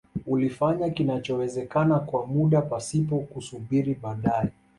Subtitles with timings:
[0.27, 4.49] Ulifanya kinachowezeka kwa muda pasipo kusubiri baadae